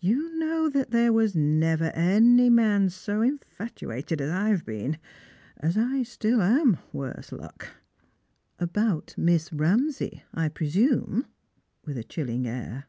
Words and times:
You 0.00 0.36
know 0.36 0.68
that 0.68 0.90
there 0.90 1.12
never 1.12 1.14
was 1.80 1.92
any 1.94 2.50
man 2.50 2.88
so 2.90 3.22
infatuated 3.22 4.20
as 4.20 4.28
I 4.28 4.48
have 4.48 4.64
been— 4.66 4.98
as 5.58 5.78
I 5.78 6.02
still 6.02 6.42
am, 6.42 6.78
worse 6.92 7.30
luck!"" 7.30 7.68
About 8.68 9.14
Miss 9.16 9.50
Eamsay, 9.50 10.22
I 10.34 10.48
presume;" 10.48 11.24
with 11.84 11.96
a 11.96 12.02
chilUng 12.02 12.48
air. 12.48 12.86